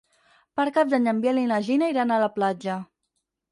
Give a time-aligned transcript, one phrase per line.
[0.59, 2.81] Per Cap d'Any en Biel i na Gina iran a la platja.